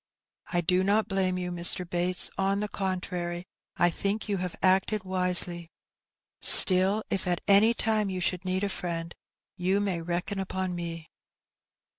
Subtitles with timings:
[0.51, 1.87] '^I do not blame you, Mr.
[1.87, 3.45] Bates; on the contrary,
[3.77, 5.69] I think you have acted wisely.
[6.41, 9.13] Still, if at any time yon should need a finend,
[9.57, 11.07] you may reckon upon me.''